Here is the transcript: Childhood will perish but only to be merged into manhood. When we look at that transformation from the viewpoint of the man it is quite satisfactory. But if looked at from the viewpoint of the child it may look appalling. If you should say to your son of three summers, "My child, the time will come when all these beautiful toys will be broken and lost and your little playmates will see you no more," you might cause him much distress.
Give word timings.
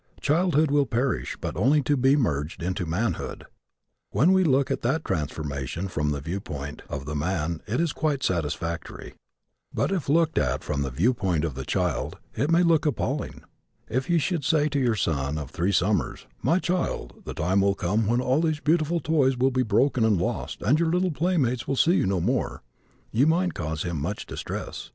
Childhood 0.19 0.71
will 0.71 0.87
perish 0.87 1.37
but 1.39 1.55
only 1.55 1.83
to 1.83 1.95
be 1.95 2.15
merged 2.15 2.63
into 2.63 2.87
manhood. 2.87 3.45
When 4.09 4.31
we 4.31 4.43
look 4.43 4.71
at 4.71 4.81
that 4.81 5.05
transformation 5.05 5.87
from 5.87 6.09
the 6.09 6.19
viewpoint 6.19 6.81
of 6.89 7.05
the 7.05 7.13
man 7.15 7.61
it 7.67 7.79
is 7.79 7.93
quite 7.93 8.23
satisfactory. 8.23 9.13
But 9.71 9.91
if 9.91 10.09
looked 10.09 10.39
at 10.39 10.63
from 10.63 10.81
the 10.81 10.89
viewpoint 10.89 11.45
of 11.45 11.53
the 11.53 11.65
child 11.65 12.17
it 12.35 12.49
may 12.49 12.63
look 12.63 12.87
appalling. 12.87 13.43
If 13.89 14.09
you 14.09 14.17
should 14.17 14.43
say 14.43 14.69
to 14.69 14.79
your 14.79 14.95
son 14.95 15.37
of 15.37 15.51
three 15.51 15.71
summers, 15.71 16.25
"My 16.41 16.57
child, 16.57 17.21
the 17.25 17.35
time 17.35 17.61
will 17.61 17.75
come 17.75 18.07
when 18.07 18.21
all 18.21 18.41
these 18.41 18.59
beautiful 18.59 19.01
toys 19.01 19.37
will 19.37 19.51
be 19.51 19.61
broken 19.61 20.03
and 20.03 20.19
lost 20.19 20.63
and 20.63 20.79
your 20.79 20.89
little 20.91 21.11
playmates 21.11 21.67
will 21.67 21.75
see 21.75 21.93
you 21.97 22.07
no 22.07 22.19
more," 22.19 22.63
you 23.11 23.27
might 23.27 23.53
cause 23.53 23.83
him 23.83 24.01
much 24.01 24.25
distress. 24.25 24.89